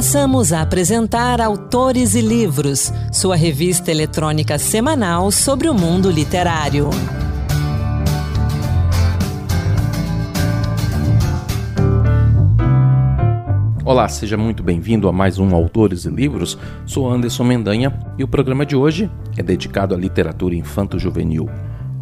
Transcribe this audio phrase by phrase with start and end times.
[0.00, 6.88] Passamos a apresentar Autores e Livros, sua revista eletrônica semanal sobre o mundo literário.
[13.84, 16.56] Olá, seja muito bem-vindo a mais um Autores e Livros.
[16.86, 21.46] Sou Anderson Mendanha e o programa de hoje é dedicado à literatura infanto-juvenil.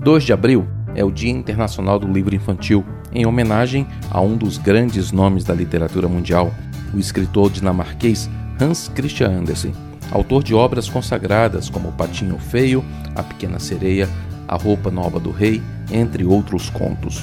[0.05, 4.57] 2 de abril é o Dia Internacional do Livro Infantil, em homenagem a um dos
[4.57, 6.55] grandes nomes da literatura mundial,
[6.95, 8.29] o escritor dinamarquês
[8.61, 9.73] Hans Christian Andersen,
[10.11, 14.09] autor de obras consagradas como O Patinho Feio, A Pequena Sereia,
[14.47, 17.23] A Roupa Nova do Rei, entre outros contos.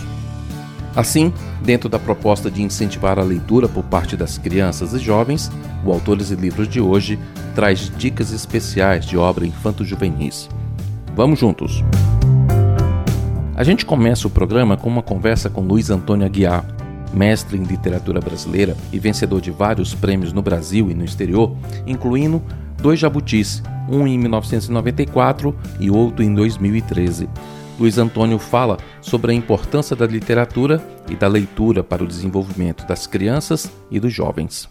[0.96, 5.52] Assim, dentro da proposta de incentivar a leitura por parte das crianças e jovens,
[5.84, 7.20] o Autores e Livros de hoje
[7.54, 10.50] traz dicas especiais de obra infanto-juvenis.
[11.16, 11.84] Vamos juntos!
[13.58, 16.66] A gente começa o programa com uma conversa com Luiz Antônio Aguiar,
[17.14, 22.42] mestre em literatura brasileira e vencedor de vários prêmios no Brasil e no exterior, incluindo
[22.82, 27.30] dois jabutis, um em 1994 e outro em 2013.
[27.80, 33.06] Luiz Antônio fala sobre a importância da literatura e da leitura para o desenvolvimento das
[33.06, 34.70] crianças e dos jovens.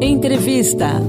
[0.00, 1.00] Entrevista.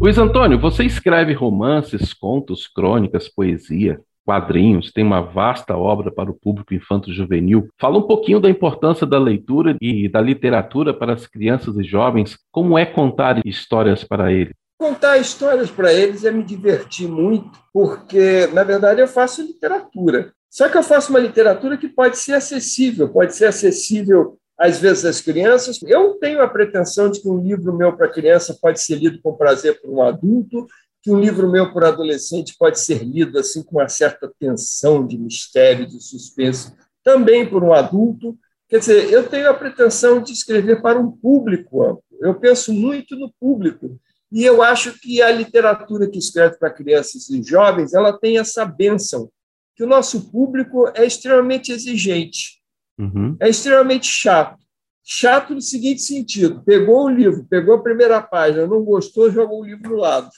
[0.00, 6.34] Luiz Antônio, você escreve romances, contos, crônicas, poesia quadrinhos, tem uma vasta obra para o
[6.34, 7.68] público infanto-juvenil.
[7.78, 12.38] Fala um pouquinho da importância da leitura e da literatura para as crianças e jovens.
[12.50, 14.54] Como é contar histórias para eles?
[14.78, 20.32] Contar histórias para eles é me divertir muito, porque, na verdade, eu faço literatura.
[20.48, 25.04] Só que eu faço uma literatura que pode ser acessível, pode ser acessível às vezes
[25.04, 25.78] às crianças.
[25.82, 29.36] Eu tenho a pretensão de que um livro meu para criança pode ser lido com
[29.36, 30.66] prazer por um adulto
[31.02, 35.16] que um livro meu por adolescente pode ser lido assim com uma certa tensão de
[35.18, 38.38] mistério, de suspense, também por um adulto.
[38.68, 42.04] Quer dizer, eu tenho a pretensão de escrever para um público amplo.
[42.20, 43.98] Eu penso muito no público
[44.30, 48.64] e eu acho que a literatura que escreve para crianças e jovens, ela tem essa
[48.64, 49.30] benção
[49.74, 52.60] que o nosso público é extremamente exigente,
[52.98, 53.34] uhum.
[53.40, 54.60] é extremamente chato.
[55.02, 59.64] Chato no seguinte sentido: pegou o livro, pegou a primeira página, não gostou, jogou o
[59.64, 60.28] livro do lado.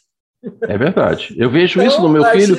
[0.62, 1.34] É verdade.
[1.38, 2.58] Eu vejo então, isso no meu filho.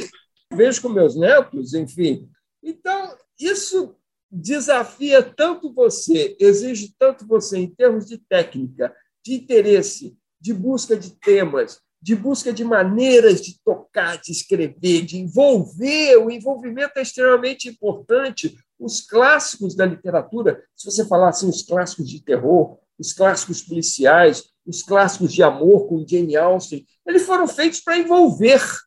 [0.54, 2.30] Vejo com meus netos, enfim.
[2.64, 3.96] Então, isso
[4.32, 11.12] desafia tanto você, exige tanto você em termos de técnica, de interesse, de busca de
[11.20, 16.18] temas, de busca de maneiras de tocar, de escrever, de envolver.
[16.18, 18.58] O envolvimento é extremamente importante.
[18.78, 24.44] Os clássicos da literatura, se você falar assim, os clássicos de terror, os clássicos policiais,
[24.66, 28.84] os clássicos de amor com Jane Austen, eles foram feitos para envolver, Sim.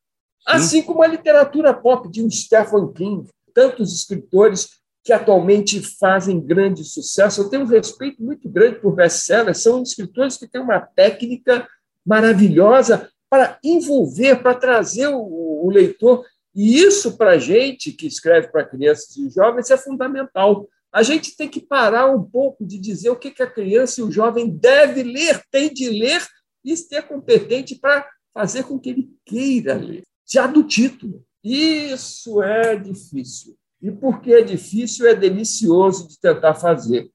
[0.47, 6.83] assim como a literatura pop de um Stephen King, tantos escritores que atualmente fazem grande
[6.85, 7.43] sucesso.
[7.43, 11.69] Eu tenho um respeito muito grande por best-sellers, são escritores que têm uma técnica
[12.05, 15.21] maravilhosa para envolver, para trazer o,
[15.65, 16.25] o leitor.
[16.55, 21.37] E isso, para a gente que escreve para crianças e jovens, é fundamental a gente
[21.37, 25.03] tem que parar um pouco de dizer o que, a criança e o jovem deve
[25.03, 26.27] ler, tem de ler
[26.65, 31.23] e ser competente para fazer com que ele queira ler, já do título.
[31.45, 33.55] Isso é difícil.
[33.83, 37.11] E porque é difícil, é delicioso de tentar fazer.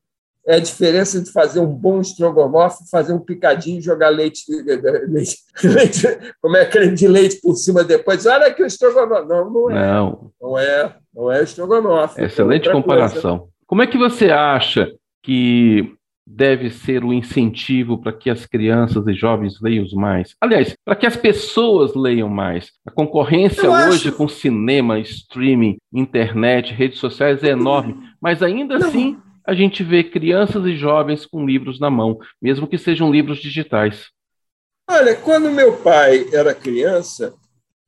[0.45, 4.43] É a diferença de fazer um bom estrogonofe, fazer um picadinho e jogar leite,
[5.07, 8.27] leite, leite, como é creme de leite por cima depois.
[8.27, 9.27] Olha aqui o estrogonofe.
[9.27, 9.73] Não, não é.
[9.73, 10.95] Não, não é.
[11.11, 12.21] Não é estrogonofe.
[12.21, 13.49] Excelente é comparação.
[13.71, 14.93] Como é que você acha
[15.23, 15.95] que
[16.27, 20.35] deve ser o incentivo para que as crianças e jovens leiam mais?
[20.41, 22.73] Aliás, para que as pessoas leiam mais.
[22.85, 24.17] A concorrência Eu hoje acho...
[24.17, 28.89] com cinema, streaming, internet, redes sociais é enorme, mas ainda Não.
[28.89, 29.17] assim
[29.47, 34.09] a gente vê crianças e jovens com livros na mão, mesmo que sejam livros digitais.
[34.89, 37.33] Olha, quando meu pai era criança,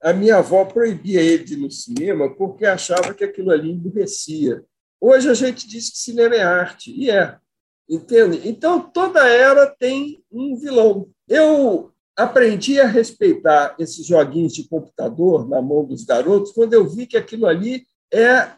[0.02, 4.64] a minha avó proibia ele de ir no cinema porque achava que aquilo ali emburrecia.
[5.06, 7.38] Hoje a gente diz que cinema é arte, e é.
[7.90, 8.48] Entende?
[8.48, 11.10] Então, toda era tem um vilão.
[11.28, 17.06] Eu aprendi a respeitar esses joguinhos de computador na mão dos garotos quando eu vi
[17.06, 18.52] que aquilo ali é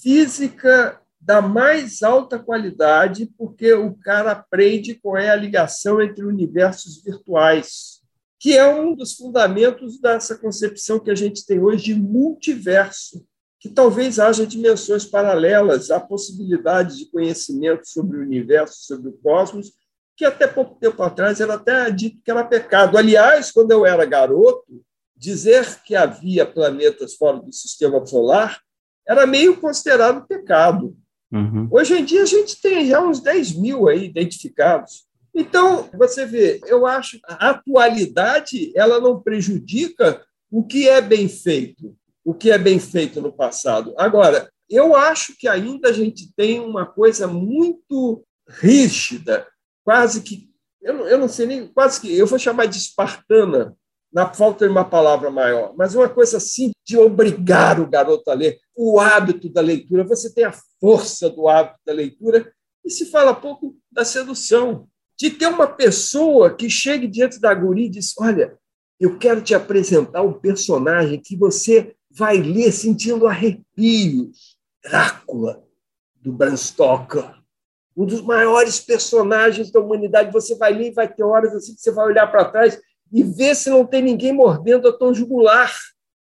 [0.00, 7.02] física da mais alta qualidade, porque o cara aprende qual é a ligação entre universos
[7.02, 8.00] virtuais,
[8.38, 13.26] que é um dos fundamentos dessa concepção que a gente tem hoje de multiverso
[13.62, 19.70] que talvez haja dimensões paralelas, há possibilidade de conhecimento sobre o universo, sobre o cosmos,
[20.16, 22.98] que até pouco tempo atrás era até dito que era pecado.
[22.98, 24.82] Aliás, quando eu era garoto,
[25.16, 28.60] dizer que havia planetas fora do sistema solar
[29.06, 30.96] era meio considerado pecado.
[31.32, 31.68] Uhum.
[31.70, 35.06] Hoje em dia a gente tem já uns 10 mil aí identificados.
[35.32, 40.20] Então, você vê, eu acho que a atualidade ela não prejudica
[40.50, 43.94] o que é bem feito, o que é bem feito no passado.
[43.96, 49.46] Agora, eu acho que ainda a gente tem uma coisa muito rígida,
[49.84, 50.48] quase que,
[50.80, 53.76] eu não, eu não sei nem, quase que, eu vou chamar de espartana,
[54.12, 58.34] na falta de uma palavra maior, mas uma coisa assim de obrigar o garoto a
[58.34, 60.04] ler, o hábito da leitura.
[60.04, 62.52] Você tem a força do hábito da leitura
[62.84, 64.86] e se fala pouco da sedução.
[65.18, 68.58] De ter uma pessoa que chegue diante da guria e diz: Olha,
[68.98, 74.56] eu quero te apresentar um personagem que você vai ler sentindo arrepios.
[74.84, 75.62] Drácula,
[76.20, 77.34] do Bram Stoker.
[77.96, 80.32] Um dos maiores personagens da humanidade.
[80.32, 82.80] Você vai ler e vai ter horas assim que você vai olhar para trás
[83.12, 85.72] e ver se não tem ninguém mordendo a tua jugular.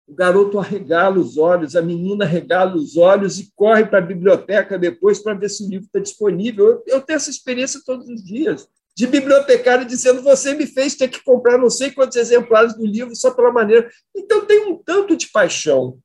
[0.07, 4.77] O garoto arregala os olhos, a menina arregala os olhos e corre para a biblioteca
[4.77, 6.67] depois para ver se o livro está disponível.
[6.67, 11.09] Eu, eu tenho essa experiência todos os dias de bibliotecário dizendo você me fez ter
[11.09, 13.89] que comprar não sei quantos exemplares do livro só pela maneira.
[14.15, 15.99] Então tem um tanto de paixão,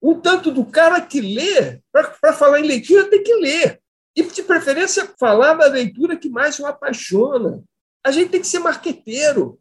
[0.00, 3.80] um tanto do cara que lê, para falar em leitura, tem que ler.
[4.14, 7.62] E, de preferência, falar da leitura que mais o apaixona.
[8.02, 9.58] A gente tem que ser marqueteiro.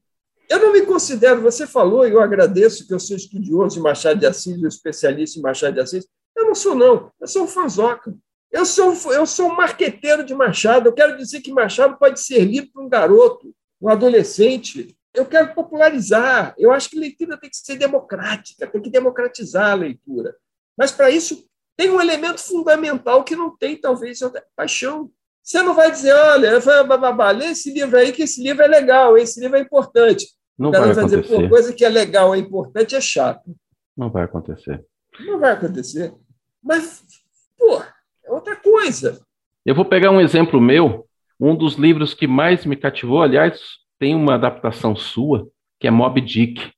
[0.47, 4.19] Eu não me considero, você falou, e eu agradeço que eu sou estudioso de Machado
[4.19, 6.07] de Assis, um especialista em Machado de Assis.
[6.37, 7.11] Eu não sou, não.
[7.19, 8.15] Eu sou um fanzoca.
[8.55, 10.87] Eu sou, eu sou um marqueteiro de Machado.
[10.87, 14.95] Eu quero dizer que Machado pode ser lido por um garoto, um adolescente.
[15.13, 16.55] Eu quero popularizar.
[16.57, 20.37] Eu acho que leitura tem que ser democrática, tem que democratizar a leitura.
[20.77, 24.19] Mas, para isso, tem um elemento fundamental que não tem, talvez,
[24.55, 25.11] paixão.
[25.43, 29.17] Você não vai dizer, olha, bababá, lê esse livro aí, que esse livro é legal,
[29.17, 30.27] esse livro é importante.
[30.57, 33.53] Não vai, vai dizer, pô, coisa que é legal, é importante, é chato.
[33.97, 34.85] Não vai acontecer.
[35.19, 36.13] Não vai acontecer.
[36.63, 37.03] Mas,
[38.45, 39.19] outra coisa.
[39.65, 41.05] Eu vou pegar um exemplo meu.
[41.39, 43.59] Um dos livros que mais me cativou, aliás,
[43.99, 45.47] tem uma adaptação sua,
[45.79, 46.71] que é Mob Dick.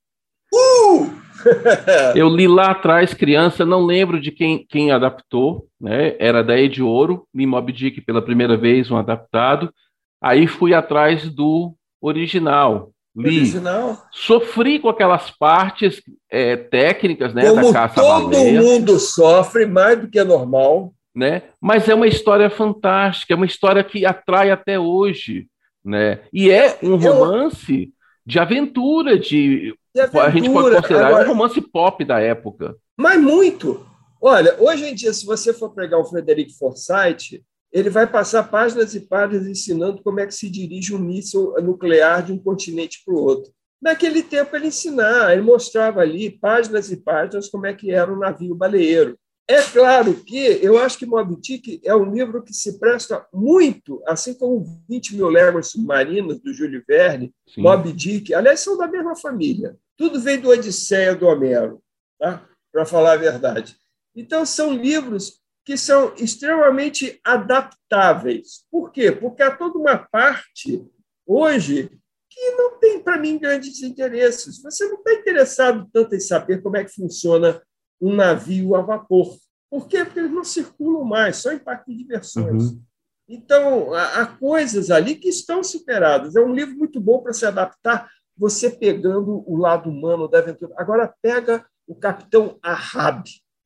[0.52, 1.18] Uh!
[2.16, 6.16] eu li lá atrás, criança, não lembro de quem, quem adaptou, né?
[6.18, 9.72] Era da Ed Ouro, li Mob Dick pela primeira vez, um adaptado.
[10.20, 12.90] Aí fui atrás do original.
[13.16, 13.38] Li.
[13.38, 13.96] Original.
[14.10, 17.48] Sofri com aquelas partes é, técnicas, né?
[17.48, 20.92] Como da caça todo mundo sofre, mais do que é normal.
[21.18, 21.42] Né?
[21.60, 25.48] Mas é uma história fantástica, é uma história que atrai até hoje,
[25.84, 26.20] né?
[26.32, 27.88] E é um romance eu...
[28.24, 32.76] de aventura, de a gente pode considerar Agora, um romance pop da época.
[32.96, 33.84] Mas muito.
[34.20, 37.42] Olha, hoje em dia, se você for pegar o Frederick Forsyth,
[37.72, 42.22] ele vai passar páginas e páginas ensinando como é que se dirige um míssil nuclear
[42.22, 43.52] de um continente para o outro.
[43.82, 48.18] Naquele tempo ele ensinava, ele mostrava ali páginas e páginas como é que era um
[48.18, 49.18] navio baleeiro.
[49.50, 54.02] É claro que eu acho que Moby Dick é um livro que se presta muito,
[54.06, 57.62] assim como 20 mil léguas submarinas, do Júlio Verne, Sim.
[57.62, 59.74] Moby Dick, aliás, são da mesma família.
[59.96, 61.82] Tudo vem do Odisseia do Homero,
[62.18, 62.46] tá?
[62.70, 63.76] para falar a verdade.
[64.14, 68.66] Então, são livros que são extremamente adaptáveis.
[68.70, 69.12] Por quê?
[69.12, 70.84] Porque há toda uma parte,
[71.26, 71.90] hoje,
[72.30, 74.62] que não tem, para mim, grandes interesses.
[74.62, 77.62] Você não está interessado tanto em saber como é que funciona
[78.00, 79.36] um navio a vapor.
[79.70, 80.04] Por quê?
[80.04, 82.70] Porque eles não circulam mais, só em parque de diversões.
[82.70, 82.82] Uhum.
[83.28, 86.34] Então, há, coisas ali que estão superadas.
[86.34, 90.72] É um livro muito bom para se adaptar, você pegando o lado humano da aventura.
[90.78, 93.24] Agora, pega o capitão Ahab,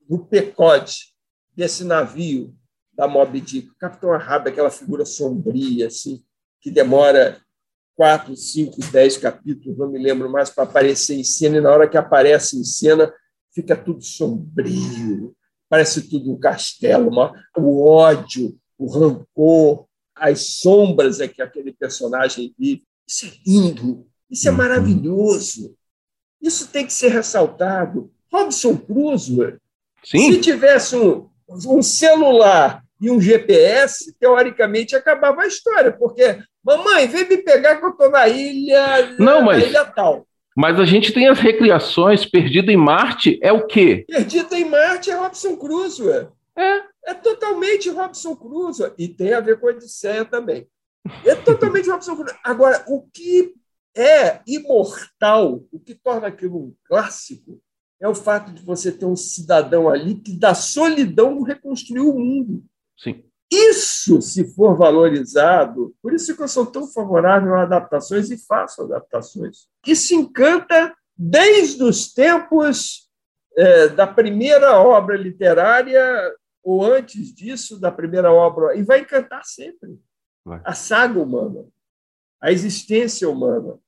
[0.08, 1.12] do Pecode,
[1.54, 2.54] desse navio
[2.92, 3.68] da Moby Dick.
[3.68, 6.24] O capitão Ahab é aquela figura sombria, assim,
[6.60, 7.40] que demora
[7.94, 11.88] quatro, cinco, dez capítulos, não me lembro mais, para aparecer em cena, e na hora
[11.88, 13.12] que aparece em cena,
[13.54, 15.34] fica tudo sombrio,
[15.68, 22.54] parece tudo um castelo, uma, o ódio, o rancor, as sombras é que aquele personagem
[22.58, 22.84] vive.
[23.06, 24.56] Isso é lindo, isso é uhum.
[24.56, 25.74] maravilhoso.
[26.40, 28.10] Isso tem que ser ressaltado.
[28.32, 29.58] Robson Crusoe,
[30.04, 30.32] Sim.
[30.32, 37.28] se tivesse um, um celular e um GPS, teoricamente acabava a história, porque mamãe, vem
[37.28, 39.64] me pegar que eu estou na ilha, Não, na mas...
[39.64, 40.26] ilha tal.
[40.56, 42.24] Mas a gente tem as recriações.
[42.24, 44.04] Perdido em Marte é o quê?
[44.08, 46.28] Perdido em Marte é Robson Crusoe.
[46.56, 46.82] É.
[47.04, 48.92] É totalmente Robson Crusoe.
[48.98, 50.66] E tem a ver com a Odisseia também.
[51.24, 52.38] É totalmente Robson Crusoe.
[52.44, 53.54] Agora, o que
[53.96, 57.60] é imortal, o que torna aquilo um clássico,
[58.00, 62.64] é o fato de você ter um cidadão ali que, da solidão, reconstruiu o mundo.
[62.98, 63.24] Sim.
[63.54, 68.82] Isso, se for valorizado, por isso que eu sou tão favorável a adaptações e faço
[68.82, 69.68] adaptações.
[69.86, 73.10] Isso encanta desde os tempos
[73.54, 76.02] é, da primeira obra literária
[76.62, 80.00] ou antes disso, da primeira obra, e vai encantar sempre.
[80.44, 80.60] Vai.
[80.64, 81.66] A saga humana,
[82.40, 83.78] a existência humana,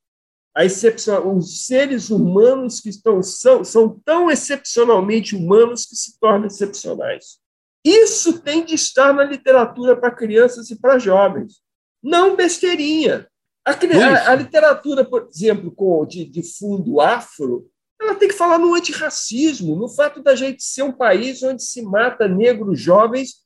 [0.54, 6.47] a excepção, os seres humanos que estão, são, são tão excepcionalmente humanos que se tornam
[6.47, 7.38] excepcionais.
[7.85, 11.61] Isso tem de estar na literatura para crianças e para jovens.
[12.03, 13.29] Não besteirinha.
[13.64, 18.59] A, a, a literatura, por exemplo, com, de, de fundo afro, ela tem que falar
[18.59, 23.45] no antirracismo, no fato da gente ser um país onde se mata negros jovens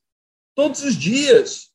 [0.55, 1.69] todos os dias.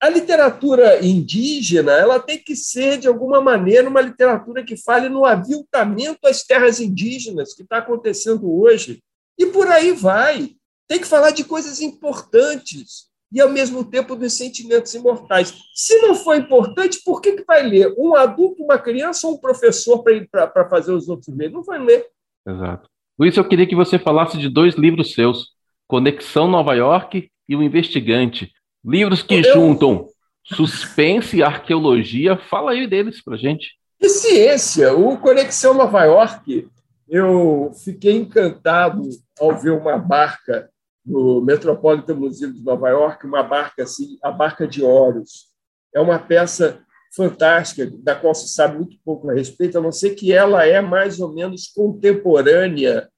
[0.00, 5.24] A literatura indígena ela tem que ser, de alguma maneira, uma literatura que fale no
[5.24, 9.02] aviltamento às terras indígenas que está acontecendo hoje.
[9.38, 10.54] E por aí vai.
[10.88, 15.54] Tem que falar de coisas importantes e, ao mesmo tempo, dos sentimentos imortais.
[15.74, 17.92] Se não for importante, por que, que vai ler?
[17.98, 21.50] Um adulto, uma criança ou um professor para fazer os outros ler?
[21.50, 22.06] Não vai ler.
[22.46, 22.88] Exato.
[23.18, 25.48] Luiz, eu queria que você falasse de dois livros seus:
[25.88, 28.52] Conexão Nova York e O Investigante.
[28.84, 29.54] Livros que eu...
[29.54, 30.06] juntam
[30.44, 32.36] suspense e arqueologia.
[32.36, 33.74] Fala aí deles para gente.
[34.00, 34.94] E ciência.
[34.94, 36.68] O Conexão Nova York,
[37.08, 39.02] eu fiquei encantado
[39.40, 40.70] ao ver uma barca
[41.06, 45.46] no Metropolitan Museum de Nova York, uma barca assim, a Barca de Horus.
[45.94, 46.82] É uma peça
[47.14, 50.80] fantástica, da qual se sabe muito pouco a respeito, a não ser que ela é
[50.80, 53.08] mais ou menos contemporânea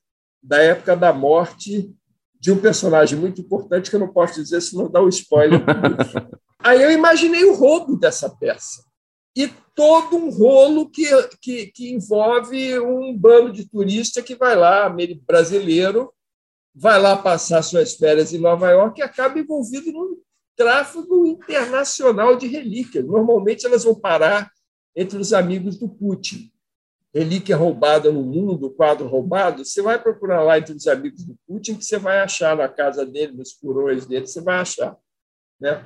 [0.42, 1.90] da época da morte
[2.38, 5.60] de um personagem muito importante que eu não posso dizer se não dá um spoiler.
[6.60, 8.84] Aí eu imaginei o roubo dessa peça
[9.36, 11.06] e todo um rolo que,
[11.40, 14.92] que, que envolve um bando de turista que vai lá,
[15.26, 16.12] brasileiro,
[16.80, 20.16] vai lá passar suas férias em Nova York e acaba envolvido num
[20.56, 23.04] tráfego internacional de relíquias.
[23.04, 24.50] Normalmente elas vão parar
[24.94, 26.52] entre os amigos do Putin.
[27.12, 31.74] Relíquia roubada no mundo, quadro roubado, você vai procurar lá entre os amigos do Putin,
[31.74, 34.96] que você vai achar na casa dele, nos furões dele, você vai achar.
[35.58, 35.84] Né?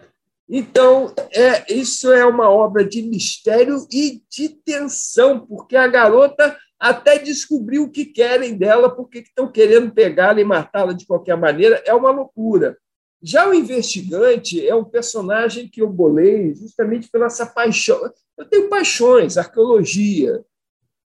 [0.48, 7.16] Então, é, isso é uma obra de mistério e de tensão, porque a garota até
[7.16, 11.94] descobriu o que querem dela, porque estão querendo pegá-la e matá-la de qualquer maneira, é
[11.94, 12.76] uma loucura.
[13.22, 18.00] Já o investigante é um personagem que eu bolei justamente pela essa paixão.
[18.36, 20.44] Eu tenho paixões, arqueologia,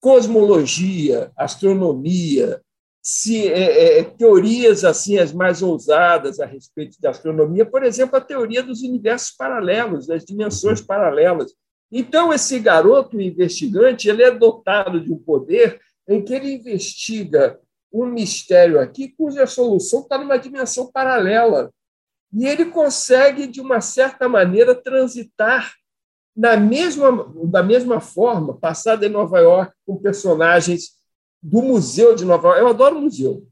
[0.00, 2.62] cosmologia, astronomia,
[3.02, 8.20] se, é, é, teorias assim as mais ousadas a respeito da astronomia, por exemplo, a
[8.20, 11.52] teoria dos universos paralelos, das dimensões paralelas.
[11.96, 17.60] Então, esse garoto investigante ele é dotado de um poder em que ele investiga
[17.92, 21.72] um mistério aqui cuja solução está numa dimensão paralela.
[22.32, 25.72] E ele consegue, de uma certa maneira, transitar
[26.36, 30.94] na mesma, da mesma forma, passada em Nova York, com personagens
[31.40, 32.60] do Museu de Nova York.
[32.60, 33.46] Eu adoro museu.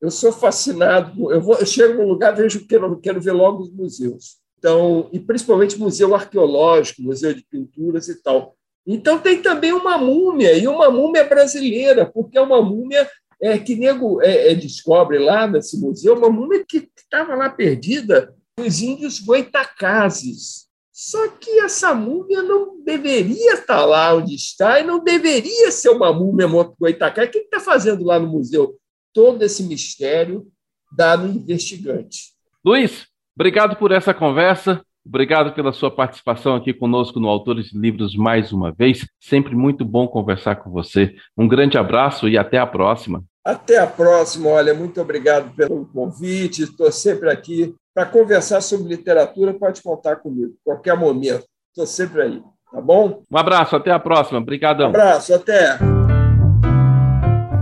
[0.00, 1.30] Eu sou fascinado.
[1.30, 4.44] Eu, vou, eu chego num lugar, vejo quero, quero ver logo os museus.
[4.58, 8.56] Então, e principalmente museu arqueológico, museu de pinturas e tal.
[8.86, 13.08] Então tem também uma múmia e uma múmia brasileira, porque é uma múmia
[13.40, 18.34] é, que nego é, é, descobre lá nesse museu, uma múmia que estava lá perdida
[18.56, 20.66] dos índios goitacazes.
[20.92, 26.10] Só que essa múmia não deveria estar lá onde está e não deveria ser uma
[26.10, 26.46] múmia
[26.78, 27.24] goitacá.
[27.24, 28.78] O que está fazendo lá no museu?
[29.12, 30.50] Todo esse mistério
[30.96, 32.32] dado investigante.
[32.64, 33.06] Luiz,
[33.36, 34.80] obrigado por essa conversa.
[35.06, 39.06] Obrigado pela sua participação aqui conosco no Autores de Livros mais uma vez.
[39.20, 41.14] Sempre muito bom conversar com você.
[41.38, 43.22] Um grande abraço e até a próxima.
[43.44, 44.50] Até a próxima.
[44.50, 46.64] Olha, muito obrigado pelo convite.
[46.64, 49.54] Estou sempre aqui para conversar sobre literatura.
[49.54, 51.44] Pode contar comigo, qualquer momento.
[51.68, 52.42] Estou sempre aí.
[52.72, 53.22] Tá bom?
[53.30, 53.76] Um abraço.
[53.76, 54.40] Até a próxima.
[54.40, 54.86] Obrigadão.
[54.86, 55.32] Um abraço.
[55.32, 55.78] Até.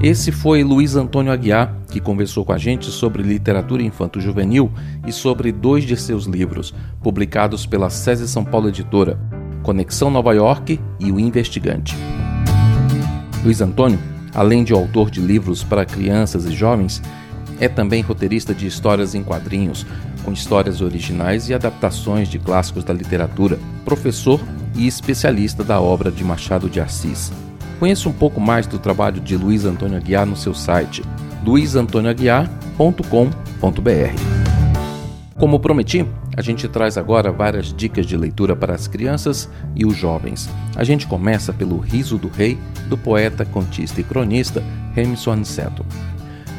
[0.05, 4.71] Esse foi Luiz Antônio Aguiar, que conversou com a gente sobre literatura infanto-juvenil
[5.07, 9.19] e sobre dois de seus livros, publicados pela SESI São Paulo Editora,
[9.63, 11.97] Conexão Nova York e O Investigante.
[13.43, 13.99] Luiz Antônio,
[14.35, 17.01] além de autor de livros para crianças e jovens,
[17.59, 19.87] é também roteirista de histórias em quadrinhos,
[20.23, 24.39] com histórias originais e adaptações de clássicos da literatura, professor
[24.77, 27.33] e especialista da obra de Machado de Assis.
[27.79, 31.03] Conheça um pouco mais do trabalho de Luiz Antônio Aguiar no seu site
[31.45, 34.45] luizantonioaguiar.com.br.
[35.37, 39.97] Como prometi, a gente traz agora várias dicas de leitura para as crianças e os
[39.97, 40.49] jovens.
[40.75, 44.63] A gente começa pelo Riso do Rei, do poeta, contista e cronista
[44.95, 45.85] Remson Aniceto.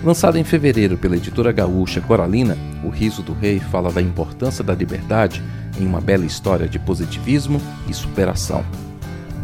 [0.03, 4.75] Lançado em fevereiro pela editora gaúcha Coralina, O Riso do Rei fala da importância da
[4.75, 5.41] liberdade
[5.79, 8.63] em uma bela história de positivismo e superação.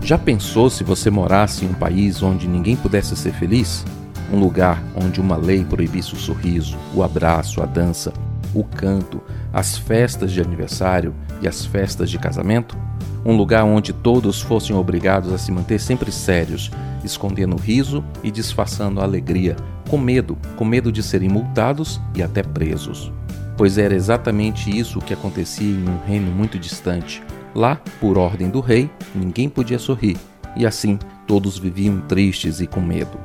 [0.03, 3.85] Já pensou se você morasse em um país onde ninguém pudesse ser feliz?
[4.33, 8.11] Um lugar onde uma lei proibisse o sorriso, o abraço, a dança,
[8.53, 9.21] o canto,
[9.53, 12.75] as festas de aniversário e as festas de casamento?
[13.23, 16.71] Um lugar onde todos fossem obrigados a se manter sempre sérios,
[17.03, 19.55] escondendo o riso e disfarçando a alegria,
[19.87, 23.11] com medo, com medo de serem multados e até presos.
[23.55, 27.21] Pois era exatamente isso que acontecia em um reino muito distante.
[27.53, 30.17] Lá, por ordem do rei, ninguém podia sorrir,
[30.55, 33.17] e assim todos viviam tristes e com medo.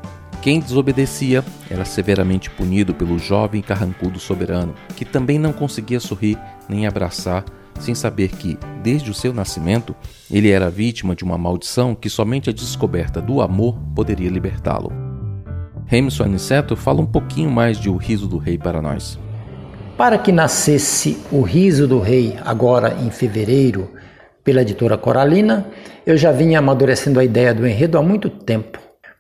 [0.43, 6.87] Quem desobedecia era severamente punido pelo jovem carrancudo soberano, que também não conseguia sorrir nem
[6.87, 7.45] abraçar,
[7.81, 9.95] sem saber que, desde o seu nascimento,
[10.31, 14.93] ele era vítima de uma maldição que somente a descoberta do amor poderia libertá-lo.
[15.85, 19.19] Remson Aniceto fala um pouquinho mais de O Riso do Rei para nós.
[19.97, 23.91] Para que nascesse O Riso do Rei, agora em fevereiro,
[24.47, 25.67] pela editora Coralina,
[26.07, 28.79] eu já vinha amadurecendo a ideia do enredo há muito tempo,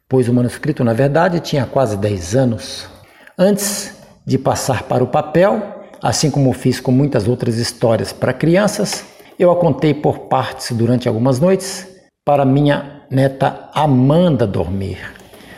[0.09, 2.88] pois o manuscrito, na verdade, tinha quase 10 anos.
[3.37, 5.61] Antes de passar para o papel,
[6.00, 9.04] assim como fiz com muitas outras histórias para crianças,
[9.37, 11.88] eu a contei por partes durante algumas noites
[12.25, 14.99] para minha neta Amanda dormir.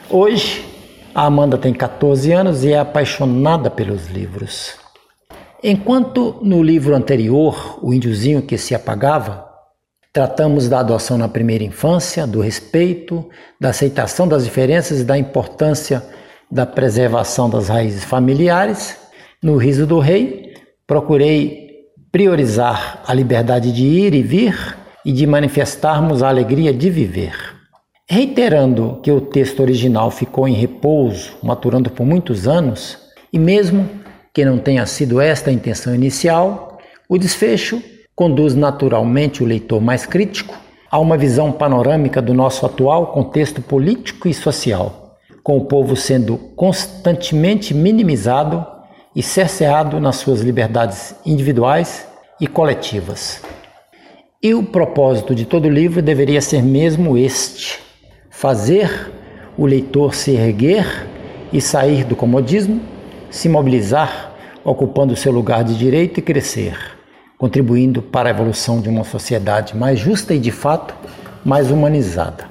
[0.08, 0.64] Hoje,
[1.14, 4.76] a Amanda tem 14 anos e é apaixonada pelos livros.
[5.62, 9.47] Enquanto no livro anterior, O Índiozinho que se apagava,
[10.18, 13.24] Tratamos da adoção na primeira infância, do respeito,
[13.60, 16.02] da aceitação das diferenças e da importância
[16.50, 18.96] da preservação das raízes familiares.
[19.40, 20.54] No Riso do Rei,
[20.88, 27.36] procurei priorizar a liberdade de ir e vir e de manifestarmos a alegria de viver.
[28.10, 32.98] Reiterando que o texto original ficou em repouso, maturando por muitos anos,
[33.32, 33.88] e mesmo
[34.34, 36.76] que não tenha sido esta a intenção inicial,
[37.08, 37.80] o desfecho
[38.18, 40.52] conduz naturalmente o leitor mais crítico
[40.90, 46.36] a uma visão panorâmica do nosso atual contexto político e social, com o povo sendo
[46.56, 48.66] constantemente minimizado
[49.14, 52.08] e cerceado nas suas liberdades individuais
[52.40, 53.40] e coletivas.
[54.42, 57.78] E o propósito de todo o livro deveria ser mesmo este:
[58.30, 59.12] fazer
[59.56, 61.06] o leitor se erguer
[61.52, 62.80] e sair do comodismo,
[63.30, 66.97] se mobilizar, ocupando seu lugar de direito e crescer
[67.38, 70.94] contribuindo para a evolução de uma sociedade mais justa e, de fato,
[71.44, 72.44] mais humanizada.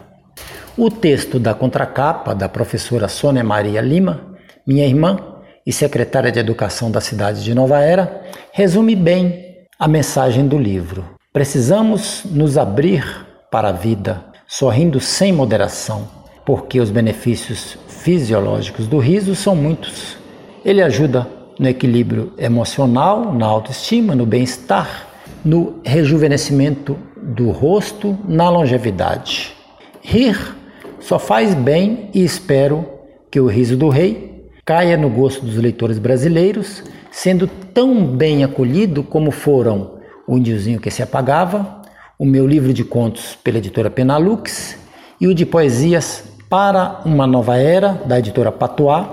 [0.78, 5.18] O texto da contracapa da professora Sônia Maria Lima, minha irmã
[5.66, 8.24] e secretária de Educação da cidade de Nova Era,
[8.54, 11.04] resume bem a mensagem do livro.
[11.34, 13.04] Precisamos nos abrir
[13.52, 16.08] para a vida, sorrindo sem moderação,
[16.46, 20.18] porque os benefícios fisiológicos do riso são muitos.
[20.64, 21.28] Ele ajuda
[21.60, 25.08] no equilíbrio emocional, na autoestima, no bem-estar,
[25.44, 29.54] no rejuvenescimento do rosto, na longevidade.
[30.02, 30.56] Rir
[31.00, 32.86] só faz bem e espero
[33.32, 39.02] que o riso do rei caia no gosto dos leitores brasileiros, sendo tão bem acolhido
[39.02, 41.82] como foram O Indiozinho que se apagava,
[42.20, 44.78] o meu livro de contos pela editora Penalux
[45.22, 49.06] e o de poesias Para uma Nova Era, da editora Patois,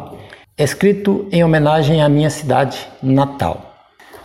[0.56, 3.74] escrito em homenagem à minha cidade natal.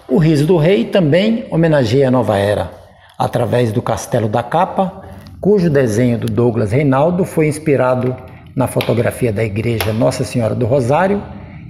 [0.07, 2.71] O Riso do Rei também homenageia a nova era,
[3.17, 5.03] através do Castelo da Capa,
[5.41, 8.15] cujo desenho do Douglas Reinaldo foi inspirado
[8.55, 11.23] na fotografia da Igreja Nossa Senhora do Rosário,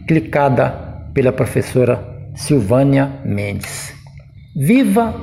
[0.05, 0.71] clicada
[1.13, 2.03] pela professora
[2.35, 3.93] Silvânia Mendes.
[4.55, 5.15] Viva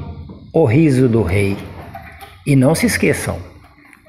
[0.53, 1.59] o Riso do Rei!
[2.46, 3.37] E não se esqueçam,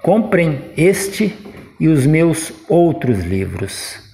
[0.01, 1.35] comprem este
[1.79, 4.06] e os meus outros livros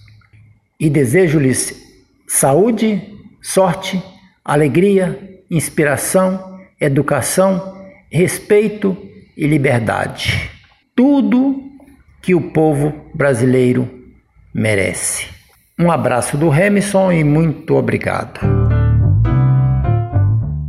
[0.79, 1.81] e desejo-lhes
[2.27, 3.01] saúde,
[3.41, 4.01] sorte,
[4.43, 7.77] alegria, inspiração, educação,
[8.11, 8.97] respeito
[9.37, 10.49] e liberdade.
[10.95, 11.61] Tudo
[12.21, 13.89] que o povo brasileiro
[14.53, 15.27] merece.
[15.79, 18.39] Um abraço do Remison e muito obrigado.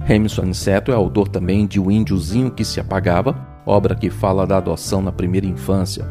[0.04, 4.58] Remison Aniceto é autor também de O Índiozinho que se apagava, obra que fala da
[4.58, 6.04] adoção na primeira infância,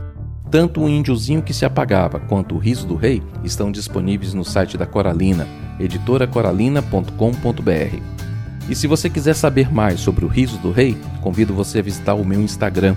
[0.54, 4.78] tanto o índiozinho que se apagava quanto o riso do rei estão disponíveis no site
[4.78, 5.48] da Coralina,
[5.80, 7.98] editoracoralina.com.br.
[8.70, 12.14] E se você quiser saber mais sobre o riso do rei, convido você a visitar
[12.14, 12.96] o meu Instagram,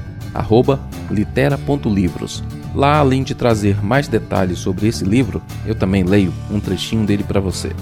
[1.11, 2.45] litera.livros.
[2.75, 7.25] Lá, além de trazer mais detalhes sobre esse livro, eu também leio um trechinho dele
[7.25, 7.73] para você.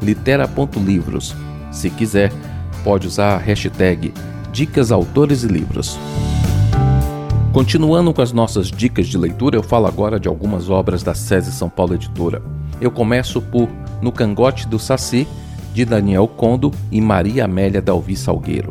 [0.00, 1.34] litera.livros.
[1.72, 2.32] Se quiser,
[2.84, 4.14] pode usar a hashtag
[4.52, 5.98] Dicas Autores e Livros.
[7.52, 11.52] Continuando com as nossas dicas de leitura, eu falo agora de algumas obras da SESI
[11.52, 12.42] São Paulo Editora.
[12.80, 13.68] Eu começo por
[14.00, 15.28] No Cangote do Saci,
[15.74, 18.70] de Daniel Condo e Maria Amélia Dalvi Salgueiro.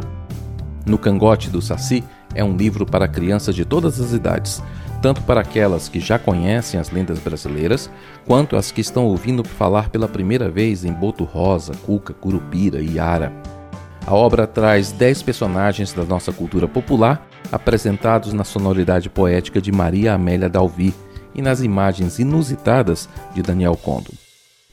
[0.84, 4.64] No Cangote do Saci é um livro para crianças de todas as idades.
[5.02, 7.90] tanto para aquelas que já conhecem as lendas brasileiras,
[8.26, 13.00] quanto as que estão ouvindo falar pela primeira vez em Boto Rosa, Cuca, Curupira e
[13.00, 13.34] Ara.
[14.06, 20.14] A obra traz dez personagens da nossa cultura popular, apresentados na sonoridade poética de Maria
[20.14, 20.94] Amélia Dalvi
[21.36, 24.12] e nas imagens inusitadas de Daniel Condo.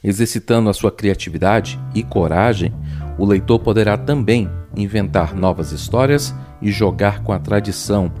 [0.03, 2.73] Exercitando a sua criatividade e coragem,
[3.17, 8.11] o leitor poderá também inventar novas histórias e jogar com a tradição.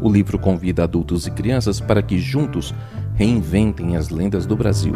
[0.00, 2.74] O livro convida adultos e crianças para que juntos
[3.14, 4.94] reinventem as lendas do Brasil.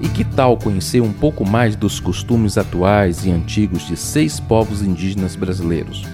[0.00, 4.80] E que tal conhecer um pouco mais dos costumes atuais e antigos de seis povos
[4.80, 6.06] indígenas brasileiros?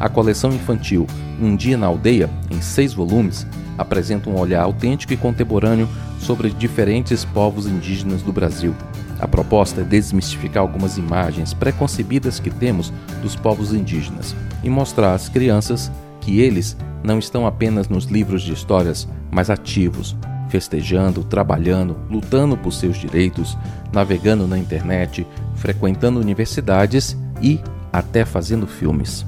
[0.00, 1.06] A coleção infantil
[1.38, 5.86] Um Dia na Aldeia, em seis volumes, apresenta um olhar autêntico e contemporâneo
[6.18, 8.74] sobre diferentes povos indígenas do Brasil.
[9.20, 14.34] A proposta é desmistificar algumas imagens preconcebidas que temos dos povos indígenas
[14.64, 20.16] e mostrar às crianças que eles não estão apenas nos livros de histórias, mas ativos,
[20.48, 23.56] festejando, trabalhando, lutando por seus direitos,
[23.92, 27.60] navegando na internet, frequentando universidades e
[27.92, 29.26] até fazendo filmes.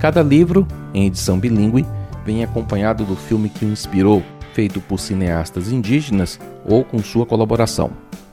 [0.00, 1.84] Cada livro, em edição bilíngue,
[2.24, 4.22] vem acompanhado do filme que o inspirou,
[4.54, 7.90] feito por cineastas indígenas ou com sua colaboração.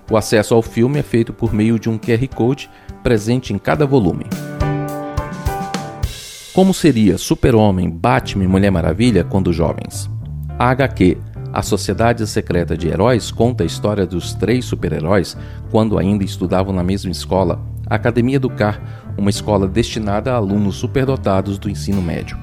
[0.10, 2.69] O acesso ao filme é feito por meio de um QR Code
[3.03, 4.25] presente em cada volume.
[6.53, 10.10] Como seria Super-Homem, Batman e Mulher Maravilha quando jovens?
[10.58, 11.17] A HQ
[11.51, 15.36] A Sociedade Secreta de Heróis conta a história dos três super-heróis
[15.69, 20.75] quando ainda estudavam na mesma escola, a Academia do Car, uma escola destinada a alunos
[20.75, 22.38] superdotados do ensino médio.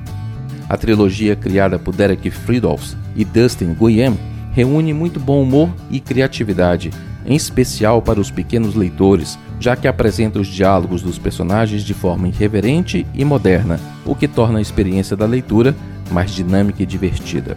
[0.69, 4.19] A trilogia criada por Derek Friedolfs e Dustin Nguyen
[4.53, 6.91] reúne muito bom humor e criatividade,
[7.27, 12.29] em especial para os pequenos leitores, já que apresenta os diálogos dos personagens de forma
[12.29, 15.75] irreverente e moderna, o que torna a experiência da leitura
[16.11, 17.57] mais dinâmica e divertida.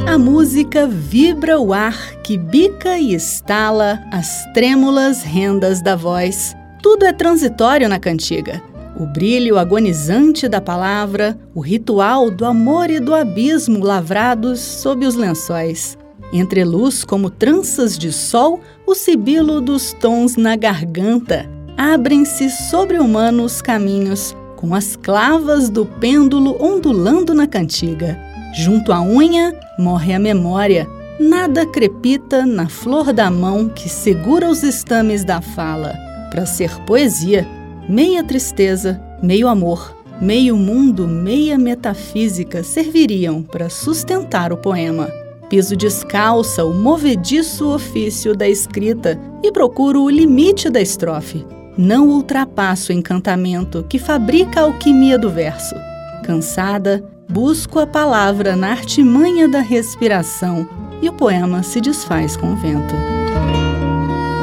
[0.07, 6.55] A música vibra o ar que bica e estala as trêmulas rendas da voz.
[6.81, 8.61] Tudo é transitório na cantiga.
[8.97, 15.15] O brilho agonizante da palavra, o ritual do amor e do abismo lavrados sob os
[15.15, 15.97] lençóis.
[16.31, 21.49] Entre luz como tranças de sol, o sibilo dos tons na garganta.
[21.83, 28.19] Abrem-se sobre-humanos caminhos, com as clavas do pêndulo ondulando na cantiga.
[28.53, 30.87] Junto à unha, morre a memória.
[31.19, 35.95] Nada crepita na flor da mão que segura os estames da fala
[36.29, 37.47] para ser poesia,
[37.89, 45.11] meia tristeza, meio amor, meio mundo, meia metafísica serviriam para sustentar o poema.
[45.49, 51.43] Piso descalça o movediço ofício da escrita e procuro o limite da estrofe.
[51.77, 55.75] Não ultrapasso o encantamento que fabrica a alquimia do verso.
[56.23, 60.67] Cansada, busco a palavra na artimanha da respiração
[61.01, 62.93] e o poema se desfaz com o vento.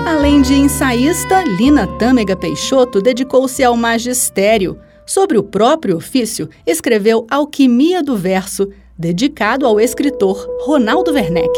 [0.06, 4.78] Além de ensaísta, Lina Tâmega Peixoto dedicou-se ao magistério.
[5.06, 11.52] Sobre o próprio ofício, escreveu Alquimia do Verso, dedicado ao escritor Ronaldo Werneck.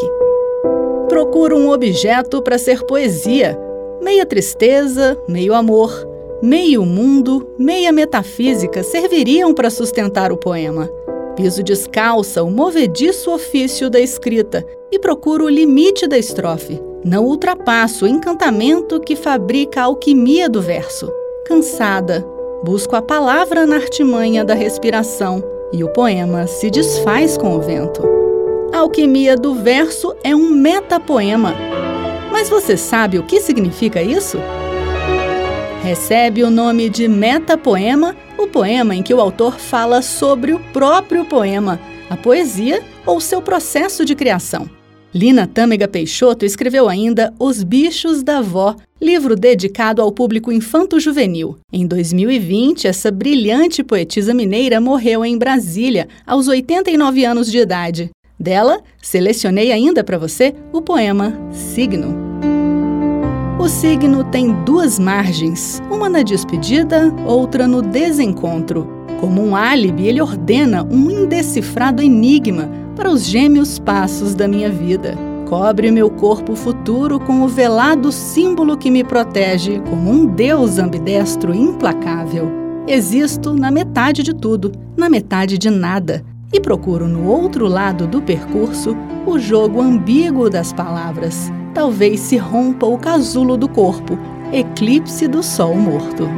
[1.09, 3.59] Procuro um objeto para ser poesia,
[4.01, 6.07] meia tristeza, meio amor,
[6.43, 10.89] Meio mundo, meia metafísica serviriam para sustentar o poema.
[11.37, 16.81] Piso descalça o movediço ofício da escrita e procuro o limite da estrofe.
[17.05, 21.13] Não ultrapasso o encantamento que fabrica a alquimia do verso.
[21.45, 22.27] Cansada,
[22.65, 28.03] busco a palavra na artimanha da respiração e o poema se desfaz com o vento.
[28.73, 31.55] A alquimia do verso é um metapoema.
[32.41, 34.39] Mas você sabe o que significa isso?
[35.83, 41.27] Recebe o nome de metapoema o poema em que o autor fala sobre o próprio
[41.27, 44.71] poema, a poesia ou seu processo de criação.
[45.15, 51.59] Lina Tâmega Peixoto escreveu ainda Os Bichos da Vó, livro dedicado ao público infanto-juvenil.
[51.71, 58.09] Em 2020, essa brilhante poetisa mineira morreu em Brasília, aos 89 anos de idade.
[58.39, 62.30] Dela, selecionei ainda para você o poema Signo.
[63.61, 68.89] O signo tem duas margens, uma na despedida, outra no desencontro.
[69.21, 75.15] Como um álibi, ele ordena um indecifrado enigma para os gêmeos passos da minha vida.
[75.47, 81.55] Cobre meu corpo futuro com o velado símbolo que me protege, como um deus ambidestro
[81.55, 82.51] implacável.
[82.87, 88.23] Existo na metade de tudo, na metade de nada, e procuro no outro lado do
[88.23, 88.97] percurso
[89.27, 94.19] o jogo ambíguo das palavras talvez se rompa o casulo do corpo,
[94.53, 96.29] eclipse do sol morto.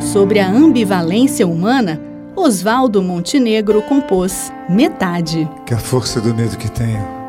[0.00, 2.00] Sobre a ambivalência humana,
[2.34, 5.48] Oswaldo Montenegro compôs Metade.
[5.66, 7.22] Que a força do medo que tenho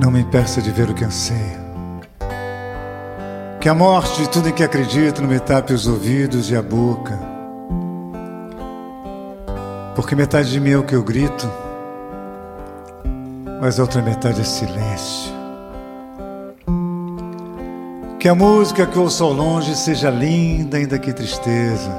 [0.00, 1.68] não me impeça de ver o que anseio.
[3.60, 6.62] Que a morte de tudo em que acredito não me tape os ouvidos e a
[6.62, 7.18] boca.
[9.96, 11.48] Porque metade de mim é o que eu grito
[13.60, 15.36] mas a outra metade é silêncio.
[18.18, 21.90] Que a música que ouço ao longe seja linda, ainda que tristeza.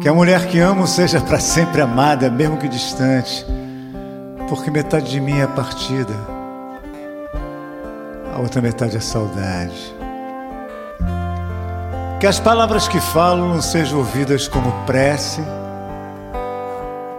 [0.00, 3.44] Que a mulher que amo seja para sempre amada, mesmo que distante,
[4.48, 6.14] porque metade de mim é partida,
[8.34, 9.96] a outra metade é saudade.
[12.20, 15.40] Que as palavras que falo não sejam ouvidas como prece,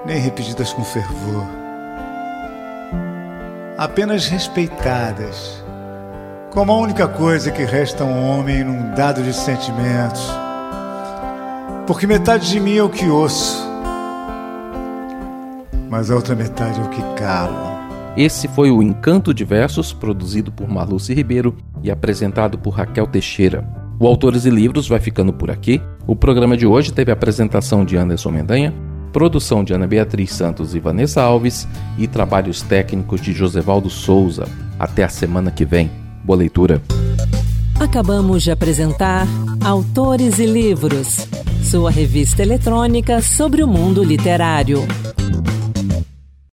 [0.05, 1.58] nem repetidas com fervor
[3.79, 5.63] apenas respeitadas,
[6.51, 10.21] como a única coisa que resta a um homem num dado de sentimentos.
[11.87, 13.65] Porque metade de mim é o que ouço,
[15.89, 17.55] mas a outra metade é o que calo.
[18.17, 23.65] Esse foi o Encanto de Versos, produzido por Marluce Ribeiro e apresentado por Raquel Teixeira.
[23.97, 25.81] O Autores e Livros vai ficando por aqui.
[26.05, 28.73] O programa de hoje teve a apresentação de Anderson Mendanha,
[29.11, 31.67] Produção de Ana Beatriz Santos e Vanessa Alves
[31.97, 34.47] e trabalhos técnicos de Josevaldo Souza.
[34.77, 35.89] Até a semana que vem.
[36.23, 36.81] Boa leitura.
[37.79, 39.25] Acabamos de apresentar
[39.63, 41.27] Autores e Livros,
[41.63, 44.85] sua revista eletrônica sobre o mundo literário.